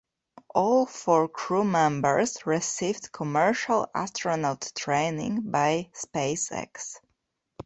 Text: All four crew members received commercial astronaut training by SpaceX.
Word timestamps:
All 0.55 0.87
four 0.87 1.27
crew 1.29 1.63
members 1.63 2.47
received 2.47 3.11
commercial 3.11 3.87
astronaut 3.93 4.71
training 4.75 5.41
by 5.51 5.91
SpaceX. 5.93 6.97